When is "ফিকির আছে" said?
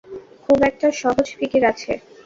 1.37-1.91